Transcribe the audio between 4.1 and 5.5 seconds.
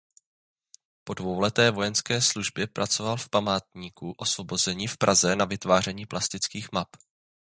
osvobození v Praze na